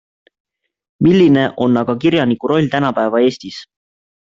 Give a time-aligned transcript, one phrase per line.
[1.07, 3.63] Milline on aga kirjaniku roll tänapäeva Eestis?